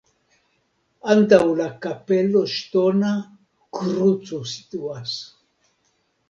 Antaŭ 1.15 1.41
la 1.59 1.67
kapelo 1.85 2.41
ŝtona 2.53 3.11
kruco 3.81 4.41
situas. 4.55 5.15